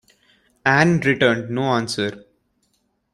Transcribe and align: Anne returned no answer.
Anne 0.65 0.99
returned 1.01 1.51
no 1.51 1.61
answer. 1.73 2.25